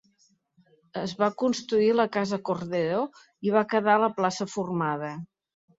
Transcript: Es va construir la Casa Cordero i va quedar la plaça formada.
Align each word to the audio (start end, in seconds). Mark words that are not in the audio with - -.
Es 1.01 1.13
va 1.19 1.27
construir 1.43 1.91
la 1.99 2.07
Casa 2.17 2.41
Cordero 2.51 3.05
i 3.49 3.57
va 3.59 3.67
quedar 3.77 4.01
la 4.07 4.15
plaça 4.19 4.53
formada. 4.59 5.17